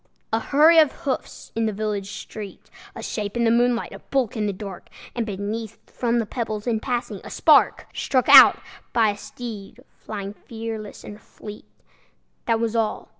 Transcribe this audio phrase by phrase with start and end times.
[0.33, 4.35] A hurry of hoofs in a village street, A shape in the moonlight, a bulk
[4.35, 8.57] in the dark, And beneath, from the pebbles, in passing, a spark Struck out
[8.93, 11.65] by a steed flying fearless and fleet:
[12.47, 13.09] That was all!